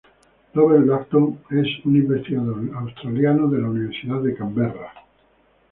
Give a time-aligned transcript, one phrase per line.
[0.55, 4.91] Robert Langdon es un investigador australiano de la Universidad de Canberra.